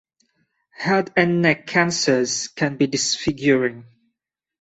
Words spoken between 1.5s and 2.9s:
cancers can be